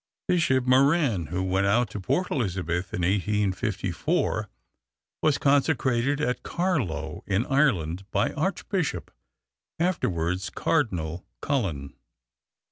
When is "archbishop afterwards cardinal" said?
8.33-11.23